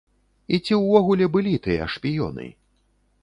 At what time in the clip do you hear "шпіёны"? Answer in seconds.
1.97-2.47